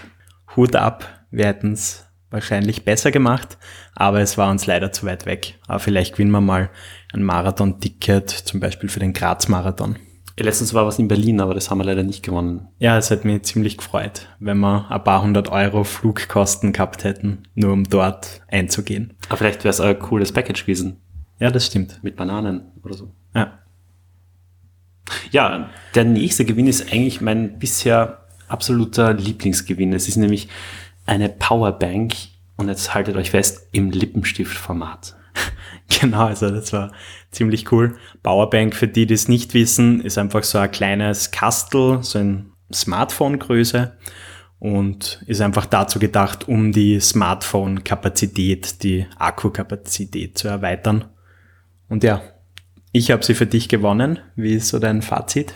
Hut 0.56 0.76
ab, 0.76 1.26
wir 1.30 1.47
hätten 1.47 1.73
es 1.73 2.06
wahrscheinlich 2.30 2.85
besser 2.85 3.11
gemacht, 3.11 3.59
aber 3.95 4.21
es 4.21 4.38
war 4.38 4.50
uns 4.50 4.66
leider 4.66 4.92
zu 4.92 5.06
weit 5.06 5.26
weg. 5.26 5.59
Aber 5.66 5.80
vielleicht 5.80 6.12
gewinnen 6.12 6.30
wir 6.30 6.40
mal 6.40 6.71
ein 7.12 7.23
Marathon-Ticket, 7.23 8.30
zum 8.30 8.61
Beispiel 8.61 8.88
für 8.88 9.00
den 9.00 9.12
Graz-Marathon. 9.12 9.97
Letztens 10.38 10.72
war 10.72 10.86
was 10.86 10.98
in 10.98 11.08
Berlin, 11.08 11.40
aber 11.40 11.54
das 11.54 11.70
haben 11.70 11.78
wir 11.78 11.84
leider 11.84 12.02
nicht 12.02 12.22
gewonnen. 12.22 12.68
Ja, 12.78 12.96
es 12.96 13.10
hat 13.10 13.24
mich 13.24 13.42
ziemlich 13.42 13.76
gefreut, 13.76 14.28
wenn 14.40 14.58
wir 14.58 14.90
ein 14.90 15.04
paar 15.04 15.22
hundert 15.22 15.50
Euro 15.50 15.84
Flugkosten 15.84 16.72
gehabt 16.72 17.04
hätten, 17.04 17.42
nur 17.54 17.72
um 17.72 17.84
dort 17.84 18.40
einzugehen. 18.48 19.14
Aber 19.28 19.36
vielleicht 19.36 19.64
wäre 19.64 19.70
es 19.70 19.80
ein 19.80 19.98
cooles 19.98 20.32
Package 20.32 20.62
gewesen. 20.62 20.96
Ja, 21.38 21.50
das 21.50 21.66
stimmt. 21.66 22.02
Mit 22.02 22.16
Bananen 22.16 22.62
oder 22.82 22.94
so. 22.94 23.10
Ja. 23.34 23.58
Ja, 25.30 25.70
der 25.94 26.04
nächste 26.04 26.44
Gewinn 26.44 26.66
ist 26.66 26.92
eigentlich 26.92 27.20
mein 27.20 27.58
bisher 27.58 28.26
absoluter 28.48 29.12
Lieblingsgewinn. 29.12 29.92
Es 29.92 30.08
ist 30.08 30.16
nämlich 30.16 30.48
eine 31.04 31.28
Powerbank 31.28 32.14
und 32.56 32.68
jetzt 32.68 32.94
haltet 32.94 33.16
euch 33.16 33.30
fest, 33.30 33.68
im 33.72 33.90
Lippenstiftformat. 33.90 35.16
Genau, 36.00 36.26
also 36.26 36.48
das 36.48 36.72
war 36.72 36.90
ziemlich 37.32 37.70
cool. 37.70 37.96
Powerbank, 38.22 38.74
für 38.74 38.88
die, 38.88 39.04
die 39.04 39.14
es 39.14 39.28
nicht 39.28 39.52
wissen, 39.52 40.00
ist 40.00 40.16
einfach 40.16 40.42
so 40.42 40.58
ein 40.58 40.70
kleines 40.70 41.32
Kastel, 41.32 42.02
so 42.02 42.18
ein 42.18 42.52
Smartphone-Größe 42.72 43.92
und 44.58 45.22
ist 45.26 45.40
einfach 45.40 45.66
dazu 45.66 45.98
gedacht, 45.98 46.48
um 46.48 46.72
die 46.72 47.00
Smartphone-Kapazität, 47.00 48.82
die 48.82 49.06
Akkukapazität 49.18 50.38
zu 50.38 50.48
erweitern. 50.48 51.06
Und 51.88 52.04
ja, 52.04 52.22
ich 52.92 53.10
habe 53.10 53.24
sie 53.24 53.34
für 53.34 53.46
dich 53.46 53.68
gewonnen. 53.68 54.18
Wie 54.36 54.54
ist 54.54 54.68
so 54.68 54.78
dein 54.78 55.02
Fazit? 55.02 55.52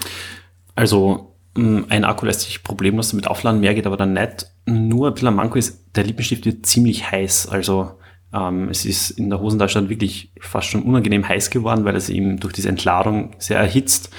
Also 0.74 1.36
mh, 1.56 1.84
ein 1.88 2.04
Akku 2.04 2.26
lässt 2.26 2.42
sich 2.42 2.62
problemlos 2.62 3.10
damit 3.10 3.28
aufladen, 3.28 3.60
mehr 3.60 3.74
geht 3.74 3.86
aber 3.86 3.96
dann 3.96 4.12
nicht. 4.12 4.50
Nur 4.66 5.08
ein 5.08 5.14
bisschen 5.14 5.28
am 5.28 5.36
Manko 5.36 5.58
ist, 5.58 5.84
der 5.94 6.04
Lippenstift 6.04 6.44
wird 6.44 6.66
ziemlich 6.66 7.10
heiß. 7.10 7.48
Also 7.48 7.92
ähm, 8.36 8.68
es 8.68 8.84
ist 8.84 9.10
in 9.10 9.30
der 9.30 9.40
Hosentasche 9.40 9.88
wirklich 9.88 10.32
fast 10.40 10.68
schon 10.68 10.82
unangenehm 10.82 11.26
heiß 11.26 11.50
geworden, 11.50 11.84
weil 11.84 11.96
es 11.96 12.10
eben 12.10 12.38
durch 12.38 12.52
diese 12.52 12.68
Entladung 12.68 13.34
sehr 13.38 13.58
erhitzt. 13.58 14.10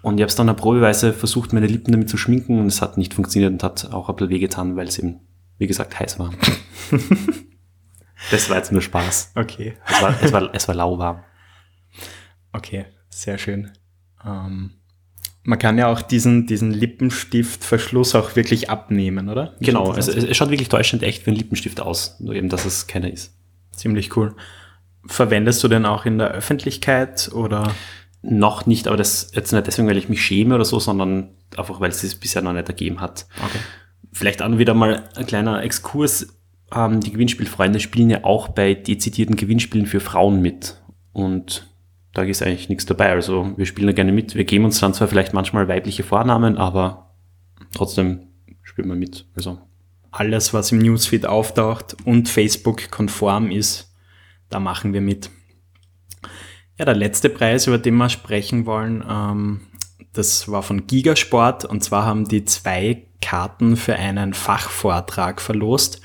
Und 0.00 0.16
ich 0.16 0.22
habe 0.22 0.28
es 0.28 0.36
dann 0.36 0.54
Probeweise 0.56 1.12
versucht, 1.12 1.52
meine 1.52 1.66
Lippen 1.66 1.92
damit 1.92 2.08
zu 2.08 2.16
schminken 2.16 2.60
und 2.60 2.66
es 2.66 2.80
hat 2.80 2.96
nicht 2.96 3.14
funktioniert 3.14 3.52
und 3.52 3.62
hat 3.62 3.92
auch 3.92 4.08
ein 4.08 4.16
bisschen 4.16 4.30
wehgetan, 4.30 4.76
weil 4.76 4.88
es 4.88 4.98
eben, 4.98 5.20
wie 5.58 5.66
gesagt, 5.66 5.98
heiß 5.98 6.18
war. 6.18 6.32
das 8.30 8.48
war 8.48 8.56
jetzt 8.56 8.72
nur 8.72 8.80
Spaß. 8.80 9.32
Okay. 9.34 9.74
Es 9.86 10.02
war, 10.02 10.22
es 10.22 10.32
war, 10.32 10.54
es 10.54 10.68
war 10.68 10.74
lauwarm. 10.74 11.24
Okay, 12.52 12.86
sehr 13.10 13.36
schön. 13.38 13.72
Ähm, 14.24 14.70
man 15.42 15.58
kann 15.58 15.78
ja 15.78 15.88
auch 15.88 16.00
diesen, 16.00 16.46
diesen 16.46 16.72
Lippenstiftverschluss 16.72 18.14
auch 18.14 18.36
wirklich 18.36 18.70
abnehmen, 18.70 19.28
oder? 19.28 19.56
Wie 19.58 19.66
genau, 19.66 19.90
also 19.90 20.12
es, 20.12 20.24
es 20.24 20.36
schaut 20.36 20.50
wirklich 20.50 20.68
täuschend 20.68 21.02
echt 21.02 21.26
wie 21.26 21.32
ein 21.32 21.36
Lippenstift 21.36 21.80
aus, 21.80 22.18
nur 22.20 22.34
eben, 22.34 22.48
dass 22.48 22.64
es 22.64 22.86
keiner 22.86 23.10
ist. 23.10 23.37
Ziemlich 23.78 24.16
cool. 24.16 24.34
Verwendest 25.06 25.62
du 25.62 25.68
den 25.68 25.86
auch 25.86 26.04
in 26.04 26.18
der 26.18 26.32
Öffentlichkeit 26.32 27.30
oder? 27.32 27.72
Noch 28.20 28.66
nicht, 28.66 28.88
aber 28.88 28.96
das 28.96 29.30
jetzt 29.32 29.52
nicht 29.52 29.66
deswegen, 29.66 29.86
weil 29.86 29.96
ich 29.96 30.08
mich 30.08 30.20
schäme 30.20 30.56
oder 30.56 30.64
so, 30.64 30.80
sondern 30.80 31.30
einfach, 31.56 31.80
weil 31.80 31.90
es 31.90 32.02
es 32.02 32.16
bisher 32.16 32.42
noch 32.42 32.52
nicht 32.52 32.68
ergeben 32.68 33.00
hat. 33.00 33.26
Okay. 33.38 33.58
Vielleicht 34.12 34.42
auch 34.42 34.58
wieder 34.58 34.74
mal 34.74 35.04
ein 35.14 35.26
kleiner 35.26 35.62
Exkurs. 35.62 36.36
Ähm, 36.74 37.00
die 37.00 37.12
Gewinnspielfreunde 37.12 37.78
spielen 37.78 38.10
ja 38.10 38.24
auch 38.24 38.48
bei 38.48 38.74
dezidierten 38.74 39.36
Gewinnspielen 39.36 39.86
für 39.86 40.00
Frauen 40.00 40.42
mit. 40.42 40.82
Und 41.12 41.68
da 42.12 42.22
ist 42.22 42.42
eigentlich 42.42 42.68
nichts 42.68 42.86
dabei. 42.86 43.12
Also 43.12 43.52
wir 43.56 43.66
spielen 43.66 43.86
da 43.86 43.92
gerne 43.92 44.10
mit. 44.10 44.34
Wir 44.34 44.44
geben 44.44 44.64
uns 44.64 44.80
dann 44.80 44.94
zwar 44.94 45.06
vielleicht 45.06 45.32
manchmal 45.32 45.68
weibliche 45.68 46.02
Vornamen, 46.02 46.58
aber 46.58 47.14
trotzdem 47.72 48.26
spielen 48.62 48.88
wir 48.88 48.96
mit. 48.96 49.26
Also 49.36 49.60
alles, 50.10 50.54
was 50.54 50.72
im 50.72 50.78
Newsfeed 50.78 51.26
auftaucht 51.26 51.96
und 52.04 52.28
Facebook 52.28 52.90
konform 52.90 53.50
ist, 53.50 53.94
da 54.48 54.60
machen 54.60 54.92
wir 54.92 55.00
mit. 55.00 55.30
Ja, 56.78 56.84
der 56.84 56.94
letzte 56.94 57.28
Preis, 57.28 57.66
über 57.66 57.78
den 57.78 57.96
wir 57.96 58.08
sprechen 58.08 58.66
wollen, 58.66 59.04
ähm, 59.08 59.60
das 60.12 60.48
war 60.48 60.62
von 60.62 60.86
Gigasport 60.86 61.64
und 61.64 61.82
zwar 61.82 62.04
haben 62.04 62.26
die 62.26 62.44
zwei 62.44 63.06
Karten 63.20 63.76
für 63.76 63.96
einen 63.96 64.34
Fachvortrag 64.34 65.40
verlost 65.40 66.00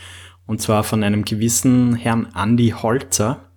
und 0.46 0.62
zwar 0.62 0.84
von 0.84 1.04
einem 1.04 1.26
gewissen 1.26 1.96
Herrn 1.96 2.28
Andy 2.36 2.70
Holzer. 2.70 3.50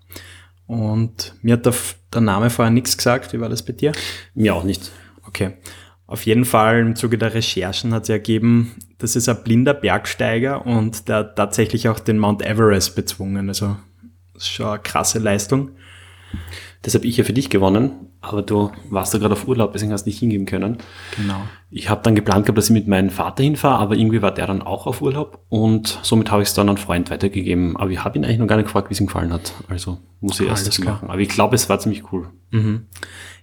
Und 0.66 1.34
mir 1.42 1.54
hat 1.54 1.66
der, 1.66 1.74
der 2.12 2.20
Name 2.20 2.50
vorher 2.50 2.72
nichts 2.72 2.96
gesagt. 2.96 3.32
Wie 3.32 3.40
war 3.40 3.48
das 3.48 3.64
bei 3.64 3.72
dir? 3.72 3.92
Mir 4.34 4.54
auch 4.54 4.64
nicht. 4.64 4.90
Okay. 5.26 5.54
Auf 6.08 6.24
jeden 6.24 6.44
Fall 6.44 6.78
im 6.80 6.94
Zuge 6.96 7.18
der 7.18 7.34
Recherchen 7.34 7.92
hat 7.92 8.06
sich 8.06 8.12
ergeben, 8.14 8.72
das 8.98 9.16
ist 9.16 9.28
ein 9.28 9.42
blinder 9.42 9.74
Bergsteiger 9.74 10.64
und 10.64 11.08
der 11.08 11.16
hat 11.16 11.36
tatsächlich 11.36 11.88
auch 11.88 11.98
den 11.98 12.18
Mount 12.18 12.42
Everest 12.42 12.94
bezwungen. 12.94 13.48
Also 13.48 13.76
das 14.34 14.44
ist 14.44 14.50
schon 14.50 14.66
eine 14.66 14.78
krasse 14.78 15.18
Leistung. 15.18 15.70
Das 16.82 16.94
habe 16.94 17.06
ich 17.06 17.16
ja 17.16 17.24
für 17.24 17.32
dich 17.32 17.50
gewonnen, 17.50 17.90
aber 18.20 18.42
du 18.42 18.70
warst 18.90 19.12
da 19.12 19.18
gerade 19.18 19.32
auf 19.32 19.48
Urlaub, 19.48 19.72
deswegen 19.72 19.92
hast 19.92 20.04
du 20.04 20.10
nicht 20.10 20.20
hingehen 20.20 20.46
können. 20.46 20.78
Genau. 21.16 21.40
Ich 21.70 21.88
habe 21.90 22.02
dann 22.04 22.14
geplant 22.14 22.46
gehabt, 22.46 22.58
dass 22.58 22.66
ich 22.66 22.72
mit 22.72 22.86
meinem 22.86 23.10
Vater 23.10 23.42
hinfahre, 23.42 23.80
aber 23.80 23.96
irgendwie 23.96 24.22
war 24.22 24.32
der 24.32 24.46
dann 24.46 24.62
auch 24.62 24.86
auf 24.86 25.02
Urlaub 25.02 25.44
und 25.48 25.98
somit 26.02 26.30
habe 26.30 26.42
ich 26.42 26.48
es 26.48 26.54
dann 26.54 26.68
an 26.68 26.76
Freund 26.76 27.10
weitergegeben. 27.10 27.76
Aber 27.76 27.90
ich 27.90 28.04
habe 28.04 28.16
ihn 28.16 28.24
eigentlich 28.24 28.38
noch 28.38 28.46
gar 28.46 28.56
nicht 28.56 28.66
gefragt, 28.66 28.90
wie 28.90 28.94
es 28.94 29.00
ihm 29.00 29.06
gefallen 29.06 29.32
hat. 29.32 29.52
Also 29.68 29.98
muss 30.20 30.38
ich 30.38 30.46
Ah, 30.46 30.50
erst 30.50 30.68
das 30.68 30.78
machen. 30.78 31.10
Aber 31.10 31.18
ich 31.20 31.28
glaube, 31.28 31.56
es 31.56 31.68
war 31.68 31.80
ziemlich 31.80 32.12
cool. 32.12 32.28
Mhm. 32.50 32.86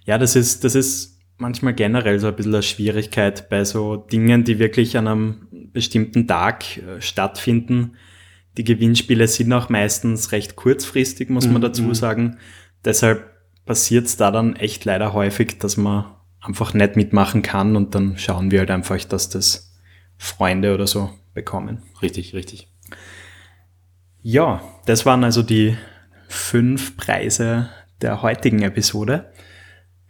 Ja, 0.06 0.16
das 0.16 0.36
ist, 0.36 0.64
das 0.64 0.74
ist 0.74 1.13
manchmal 1.38 1.74
generell 1.74 2.18
so 2.18 2.28
ein 2.28 2.36
bisschen 2.36 2.54
eine 2.54 2.62
Schwierigkeit 2.62 3.48
bei 3.48 3.64
so 3.64 3.96
Dingen, 3.96 4.44
die 4.44 4.58
wirklich 4.58 4.96
an 4.96 5.08
einem 5.08 5.48
bestimmten 5.72 6.26
Tag 6.26 6.78
äh, 6.78 7.00
stattfinden. 7.00 7.96
Die 8.56 8.64
Gewinnspiele 8.64 9.26
sind 9.26 9.52
auch 9.52 9.68
meistens 9.68 10.32
recht 10.32 10.56
kurzfristig, 10.56 11.28
muss 11.28 11.46
man 11.46 11.56
Mhm, 11.56 11.62
dazu 11.62 11.82
mhm. 11.82 11.94
sagen. 11.94 12.38
Deshalb 12.84 13.30
passiert 13.66 14.06
es 14.06 14.16
da 14.16 14.30
dann 14.30 14.56
echt 14.56 14.84
leider 14.84 15.12
häufig, 15.12 15.58
dass 15.58 15.76
man 15.76 16.04
einfach 16.40 16.74
nicht 16.74 16.96
mitmachen 16.96 17.42
kann 17.42 17.74
und 17.76 17.94
dann 17.94 18.18
schauen 18.18 18.50
wir 18.50 18.60
halt 18.60 18.70
einfach, 18.70 19.02
dass 19.04 19.28
das 19.28 19.74
Freunde 20.18 20.74
oder 20.74 20.86
so 20.86 21.10
bekommen. 21.32 21.82
Richtig, 22.02 22.34
richtig. 22.34 22.68
Ja, 24.22 24.62
das 24.86 25.04
waren 25.04 25.24
also 25.24 25.42
die 25.42 25.76
fünf 26.28 26.96
Preise 26.96 27.70
der 28.00 28.22
heutigen 28.22 28.62
Episode. 28.62 29.32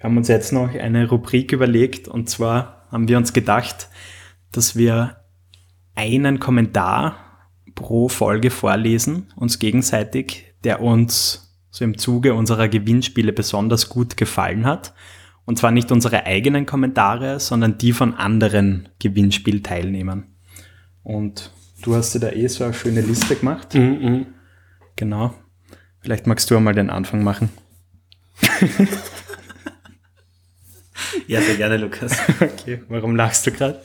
Wir 0.05 0.11
haben 0.11 0.19
uns 0.19 0.29
jetzt 0.29 0.53
noch 0.53 0.75
eine 0.75 1.09
Rubrik 1.09 1.51
überlegt 1.53 2.09
und 2.09 2.29
zwar 2.29 2.87
haben 2.91 3.09
wir 3.09 3.17
uns 3.17 3.33
gedacht, 3.33 3.89
dass 4.53 4.77
wir 4.77 5.17
einen 5.95 6.41
Kommentar 6.41 7.17
pro 7.75 8.11
Folge 8.11 8.51
vorlesen, 8.51 9.33
uns 9.35 9.59
gegenseitig, 9.59 10.53
der 10.63 10.83
uns 10.83 11.59
so 11.71 11.87
im 11.87 11.97
Zuge 11.97 12.35
unserer 12.35 12.69
Gewinnspiele 12.69 13.33
besonders 13.33 13.89
gut 13.89 14.19
gefallen 14.19 14.67
hat. 14.67 14.93
Und 15.47 15.57
zwar 15.57 15.71
nicht 15.71 15.91
unsere 15.91 16.27
eigenen 16.27 16.67
Kommentare, 16.67 17.41
sondern 17.41 17.79
die 17.79 17.95
von 17.95 18.13
anderen 18.13 18.91
Gewinnspielteilnehmern. 18.99 20.27
Und 21.03 21.51
du 21.81 21.95
hast 21.95 22.15
dir 22.15 22.21
da 22.21 22.29
eh 22.29 22.47
so 22.49 22.65
eine 22.65 22.75
schöne 22.75 23.01
Liste 23.01 23.37
gemacht. 23.37 23.75
Mhm, 23.75 24.27
Genau. 24.97 25.33
Vielleicht 26.01 26.27
magst 26.27 26.51
du 26.51 26.59
einmal 26.59 26.75
den 26.75 26.91
Anfang 26.91 27.25
machen. 27.25 27.49
Ja, 31.27 31.41
sehr 31.41 31.57
gerne, 31.57 31.77
Lukas. 31.79 32.17
Okay, 32.41 32.83
warum 32.89 33.17
lachst 33.17 33.47
du 33.47 33.51
gerade? 33.53 33.81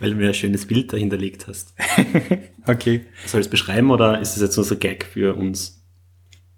Weil 0.00 0.10
du 0.10 0.16
mir 0.16 0.28
ein 0.28 0.34
schönes 0.34 0.66
Bild 0.66 0.92
dahinterlegt 0.92 1.46
hast. 1.48 1.74
Okay, 2.66 3.06
Soll 3.26 3.40
ich 3.40 3.46
es 3.46 3.50
beschreiben 3.50 3.90
oder 3.90 4.20
ist 4.20 4.36
es 4.36 4.42
jetzt 4.42 4.56
nur 4.56 4.64
so 4.64 4.74
ein 4.76 4.78
Gag 4.80 5.04
für 5.04 5.34
uns? 5.36 5.84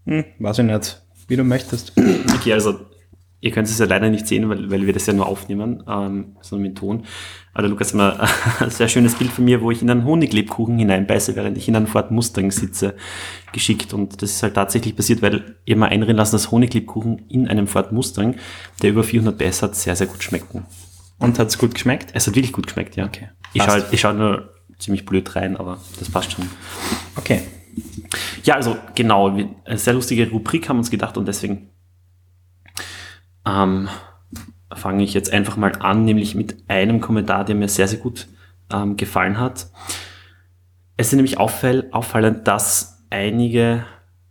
hm, 0.05 0.25
weiß 0.39 0.59
ich 0.59 0.65
nicht. 0.67 1.03
Wie 1.29 1.37
du 1.37 1.45
möchtest. 1.45 1.93
Okay, 2.35 2.53
also 2.53 2.81
ihr 3.45 3.51
könnt 3.51 3.69
es 3.69 3.79
ja 3.79 3.85
leider 3.85 4.09
nicht 4.09 4.27
sehen, 4.27 4.49
weil, 4.49 4.71
weil 4.71 4.87
wir 4.87 4.95
das 4.95 5.05
ja 5.05 5.13
nur 5.13 5.27
aufnehmen, 5.27 5.83
ähm, 5.87 6.37
sondern 6.41 6.69
mit 6.69 6.79
Ton. 6.79 7.05
Aber 7.53 7.65
der 7.65 7.71
Lukas 7.71 7.89
hat 7.89 7.97
mir 7.97 8.29
ein 8.61 8.71
sehr 8.71 8.89
schönes 8.89 9.17
Bild 9.17 9.31
von 9.31 9.45
mir, 9.45 9.61
wo 9.61 9.71
ich 9.71 9.83
in 9.83 9.91
einen 9.91 10.07
Honiglebkuchen 10.07 10.79
hineinbeiße, 10.79 11.37
während 11.37 11.59
ich 11.59 11.69
in 11.69 11.77
einem 11.77 11.87
Ford 11.87 12.11
Mustang 12.11 12.51
sitze, 12.51 12.95
geschickt. 13.53 13.93
Und 13.93 14.23
das 14.23 14.31
ist 14.31 14.43
halt 14.43 14.55
tatsächlich 14.55 14.97
passiert, 14.97 15.21
weil 15.21 15.57
ihr 15.67 15.77
mal 15.77 15.89
einreden 15.89 16.17
lassen, 16.17 16.37
dass 16.37 16.51
Honiglebkuchen 16.51 17.27
in 17.29 17.47
einem 17.47 17.67
Ford 17.67 17.93
Mustang, 17.93 18.37
der 18.81 18.91
über 18.91 19.05
400 19.05 19.37
PS 19.37 19.63
hat, 19.63 19.77
sehr, 19.77 19.95
sehr 19.95 20.07
gut 20.07 20.23
schmecken. 20.23 20.65
Und 21.19 21.39
hat's 21.39 21.59
gut 21.59 21.75
geschmeckt? 21.75 22.13
Es 22.15 22.27
hat 22.27 22.35
wirklich 22.37 22.55
gut 22.55 22.67
geschmeckt, 22.67 22.97
ja. 22.97 23.05
Okay. 23.05 23.29
Ich 23.53 23.63
schaue 23.63 23.85
ich 23.91 24.01
schau 24.01 24.15
nur 24.15 24.55
ziemlich 24.79 25.05
blöd 25.05 25.37
rein, 25.37 25.59
aber 25.59 25.81
das 25.99 26.09
passt 26.09 26.33
schon. 26.33 26.49
Okay. 27.17 27.43
Ja, 28.43 28.55
also 28.55 28.79
genau, 28.95 29.29
eine 29.29 29.79
sehr 29.79 29.93
lustige 29.93 30.31
Rubrik 30.31 30.67
haben 30.69 30.77
wir 30.77 30.81
uns 30.81 30.91
gedacht 30.91 31.19
und 31.19 31.29
deswegen 31.29 31.74
ähm, 33.47 33.89
fange 34.73 35.05
ich 35.05 35.15
jetzt 35.15 35.33
einfach 35.33 35.57
mal 35.57 35.73
an, 35.81 36.05
nämlich 36.05 36.35
mit 36.35 36.57
einem 36.69 37.01
Kommentar, 37.01 37.45
der 37.45 37.55
mir 37.55 37.69
sehr, 37.69 37.89
sehr 37.89 38.01
gut 38.01 38.29
ähm, 38.73 38.97
gefallen 38.97 39.39
hat. 39.39 39.69
Es 40.97 41.09
ist 41.09 41.15
nämlich 41.15 41.39
auffall, 41.39 41.89
auffallend, 41.93 42.47
dass 42.47 43.05
einige 43.11 43.85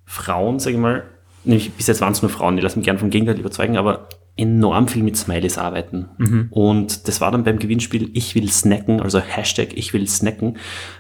Frauen, 0.06 0.60
sage 0.60 0.76
ich 0.76 0.82
mal, 0.82 1.04
nämlich 1.44 1.74
bis 1.74 1.88
jetzt 1.88 2.02
waren 2.02 2.14
es 2.14 2.22
nur 2.22 2.32
Frauen, 2.32 2.56
die 2.56 2.62
lassen 2.62 2.80
mich 2.80 2.86
gern 2.86 3.00
vom 3.00 3.10
Gegenteil 3.10 3.40
überzeugen, 3.40 3.78
aber 3.78 4.08
enorm 4.36 4.88
viel 4.88 5.04
mit 5.04 5.16
Smileys 5.16 5.58
arbeiten. 5.58 6.10
Und 6.50 7.08
das 7.08 7.22
war 7.22 7.32
dann 7.32 7.44
beim 7.44 7.60
Gewinnspiel 7.60 8.10
Ich 8.14 8.34
will 8.34 8.50
snacken, 8.50 9.02
also 9.02 9.20
Hashtag 9.20 9.74
Ich 9.76 9.94
will 9.94 10.08
snacken 10.08 10.58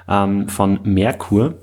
ähm, 0.07 0.47
von 0.49 0.79
Merkur 0.83 1.57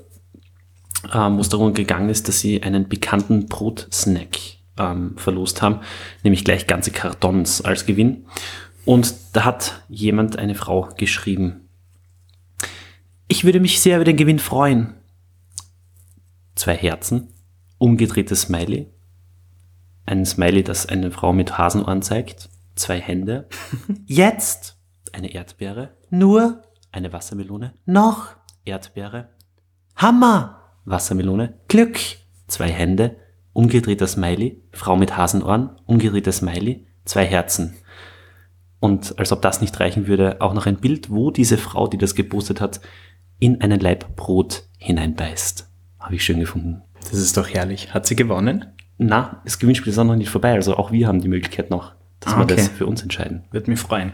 ähm, 1.13 1.37
wo 1.37 1.41
es 1.41 1.49
darum 1.49 1.73
gegangen 1.73 2.09
ist, 2.09 2.27
dass 2.27 2.39
sie 2.39 2.61
einen 2.63 2.87
bekannten 2.87 3.47
Brotsnack 3.47 4.37
ähm, 4.77 5.17
verlost 5.17 5.61
haben, 5.61 5.81
nämlich 6.23 6.43
gleich 6.43 6.67
ganze 6.67 6.91
Kartons 6.91 7.61
als 7.61 7.85
Gewinn. 7.85 8.25
Und 8.85 9.13
da 9.33 9.45
hat 9.45 9.83
jemand, 9.89 10.37
eine 10.37 10.55
Frau, 10.55 10.89
geschrieben, 10.97 11.69
ich 13.27 13.43
würde 13.45 13.59
mich 13.59 13.79
sehr 13.79 13.97
über 13.97 14.05
den 14.05 14.17
Gewinn 14.17 14.39
freuen. 14.39 14.95
Zwei 16.55 16.75
Herzen, 16.75 17.33
umgedrehtes 17.77 18.41
Smiley, 18.41 18.89
ein 20.05 20.25
Smiley, 20.25 20.63
das 20.63 20.85
eine 20.85 21.11
Frau 21.11 21.31
mit 21.31 21.57
Hasenohren 21.57 22.01
zeigt, 22.01 22.49
zwei 22.75 22.99
Hände, 22.99 23.47
jetzt 24.05 24.77
eine 25.13 25.33
Erdbeere, 25.33 25.95
nur 26.09 26.63
eine 26.91 27.13
Wassermelone, 27.13 27.73
noch 27.85 28.35
Erdbeere, 28.65 29.29
Hammer! 30.01 30.57
Wassermelone. 30.85 31.59
Glück! 31.67 31.99
Zwei 32.47 32.71
Hände. 32.71 33.17
Umgedrehter 33.53 34.07
Smiley. 34.07 34.61
Frau 34.71 34.95
mit 34.95 35.17
Hasenohren. 35.17 35.71
Umgedrehter 35.85 36.31
Smiley. 36.31 36.85
Zwei 37.05 37.25
Herzen. 37.25 37.75
Und 38.79 39.17
als 39.19 39.31
ob 39.31 39.41
das 39.41 39.61
nicht 39.61 39.79
reichen 39.79 40.07
würde, 40.07 40.41
auch 40.41 40.53
noch 40.53 40.65
ein 40.65 40.77
Bild, 40.77 41.09
wo 41.11 41.29
diese 41.31 41.57
Frau, 41.57 41.87
die 41.87 41.97
das 41.97 42.15
gepostet 42.15 42.61
hat, 42.61 42.81
in 43.39 43.61
einen 43.61 43.79
Laib 43.79 44.15
Brot 44.15 44.63
hineinbeißt. 44.77 45.67
Habe 45.99 46.15
ich 46.15 46.23
schön 46.23 46.39
gefunden. 46.39 46.81
Das 47.01 47.13
ist 47.13 47.37
doch 47.37 47.47
herrlich. 47.47 47.93
Hat 47.93 48.07
sie 48.07 48.15
gewonnen? 48.15 48.65
Na, 48.97 49.41
das 49.43 49.59
Gewinnspiel 49.59 49.91
ist 49.91 49.99
auch 49.99 50.03
noch 50.03 50.15
nicht 50.15 50.29
vorbei. 50.29 50.53
Also 50.53 50.77
auch 50.77 50.91
wir 50.91 51.07
haben 51.07 51.21
die 51.21 51.27
Möglichkeit 51.27 51.69
noch, 51.69 51.93
dass 52.19 52.33
Ah, 52.33 52.37
wir 52.37 52.43
okay. 52.43 52.55
das 52.55 52.67
für 52.69 52.85
uns 52.85 53.01
entscheiden. 53.01 53.43
Würde 53.51 53.69
mich 53.69 53.79
freuen. 53.79 54.13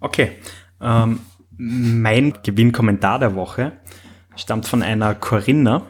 Okay. 0.00 0.32
Ähm, 0.80 1.20
mein 1.56 2.34
Gewinnkommentar 2.42 3.18
der 3.18 3.34
Woche 3.34 3.72
stammt 4.36 4.66
von 4.66 4.82
einer 4.82 5.14
Corinna 5.14 5.82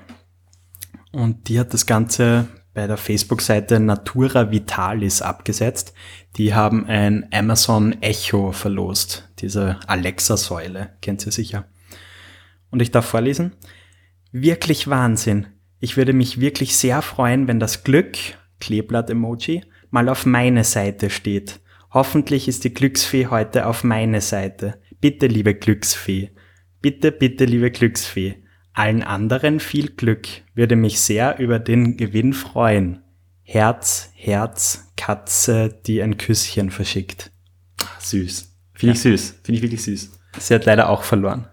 und 1.12 1.48
die 1.48 1.58
hat 1.60 1.72
das 1.72 1.86
Ganze 1.86 2.48
bei 2.80 2.87
der 2.87 2.96
Facebook-Seite 2.96 3.78
Natura 3.78 4.50
Vitalis 4.50 5.20
abgesetzt. 5.20 5.92
Die 6.38 6.54
haben 6.54 6.87
ein 6.87 7.28
Amazon 7.30 8.00
Echo 8.00 8.52
verlost, 8.52 9.28
diese 9.40 9.78
Alexa-Säule, 9.87 10.94
kennt 11.02 11.26
ihr 11.26 11.32
sicher. 11.32 11.66
Und 12.70 12.80
ich 12.80 12.90
darf 12.90 13.04
vorlesen. 13.04 13.52
Wirklich 14.32 14.88
Wahnsinn. 14.88 15.49
Ich 15.78 15.99
würde 15.99 16.14
mich 16.14 16.40
wirklich 16.40 16.75
sehr 16.75 17.02
freuen, 17.02 17.49
wenn 17.49 17.60
das 17.60 17.84
Glück, 17.84 18.16
Kleeblatt-Emoji, 18.60 19.62
mal 19.90 20.08
auf 20.08 20.25
meine 20.25 20.64
Seite 20.64 21.10
steht 21.10 21.60
Hoffentlich 21.92 22.49
ist 22.49 22.64
die 22.64 22.72
Glücksfee 22.72 23.26
heute 23.26 23.66
auf 23.66 23.84
meine 23.84 24.22
Seite. 24.22 24.80
Bitte, 25.02 25.26
liebe 25.26 25.54
Glücksfee. 25.54 26.30
Bitte, 26.80 27.12
bitte, 27.12 27.44
liebe 27.44 27.70
Glücksfee. 27.70 28.39
Allen 28.72 29.02
anderen 29.02 29.60
viel 29.60 29.90
Glück. 29.90 30.26
Würde 30.54 30.76
mich 30.76 31.00
sehr 31.00 31.38
über 31.38 31.58
den 31.58 31.96
Gewinn 31.96 32.32
freuen. 32.32 33.02
Herz, 33.42 34.10
Herz, 34.14 34.92
Katze, 34.96 35.68
die 35.86 36.02
ein 36.02 36.16
Küsschen 36.18 36.70
verschickt. 36.70 37.32
Süß. 37.98 38.56
Finde 38.74 38.94
ich 38.94 39.00
süß. 39.00 39.40
Finde 39.42 39.56
ich 39.58 39.62
wirklich 39.62 39.82
süß. 39.82 40.12
Sie 40.38 40.54
hat 40.54 40.64
leider 40.66 40.88
auch 40.88 41.02
verloren. 41.02 41.48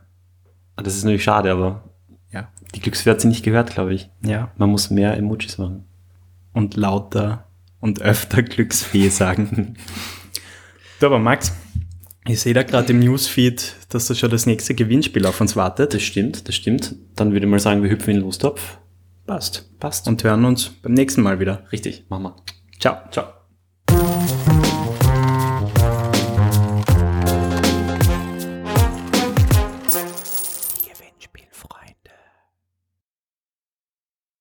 Ah, 0.76 0.84
Das 0.84 0.96
ist 0.96 1.04
natürlich 1.04 1.24
schade, 1.24 1.52
aber 1.52 1.90
Ja. 2.32 2.50
die 2.76 2.80
Glücksfee 2.82 3.10
hat 3.10 3.20
sie 3.22 3.28
nicht 3.28 3.44
gehört, 3.44 3.72
glaube 3.72 3.94
ich. 3.96 4.10
Ja. 4.24 4.52
Man 4.58 4.70
muss 4.70 4.92
mehr 4.92 5.18
Emojis 5.18 5.58
machen. 5.58 5.86
Und 6.54 6.76
lauter 6.76 7.48
und 7.80 8.02
öfter 8.02 8.44
Glücksfee 8.44 9.10
sagen. 9.10 9.76
du 11.00 11.06
aber 11.08 11.20
Max, 11.20 11.54
ich 12.28 12.42
sehe 12.42 12.54
da 12.54 12.64
gerade 12.64 12.92
im 12.92 13.00
Newsfeed, 13.00 13.76
dass 13.90 14.08
da 14.08 14.16
schon 14.16 14.30
das 14.30 14.46
nächste 14.46 14.76
Gewinnspiel 14.76 15.26
auf 15.26 15.40
uns 15.42 15.56
wartet. 15.56 15.94
Das 15.94 16.02
stimmt, 16.02 16.48
das 16.48 16.56
stimmt. 16.56 16.96
Dann 17.16 17.32
würde 17.32 17.46
ich 17.46 17.52
mal 17.52 17.60
sagen, 17.60 17.84
wir 17.84 17.90
hüpfen 17.90 18.12
in 18.12 18.18
den 18.18 18.24
Lostopf. 18.24 18.78
Passt. 19.26 19.70
Passt. 19.80 20.08
Und 20.08 20.24
hören 20.24 20.46
uns 20.46 20.70
beim 20.82 20.94
nächsten 20.94 21.22
Mal 21.22 21.40
wieder. 21.40 21.66
Richtig, 21.72 22.06
machen 22.10 22.24
wir. 22.24 22.36
Ciao. 22.80 22.98
Ciao. 23.12 24.57